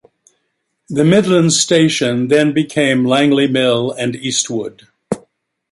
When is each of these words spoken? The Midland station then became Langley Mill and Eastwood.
The 0.89 1.05
Midland 1.05 1.53
station 1.53 2.29
then 2.29 2.53
became 2.53 3.05
Langley 3.05 3.47
Mill 3.47 3.91
and 3.91 4.15
Eastwood. 4.15 4.87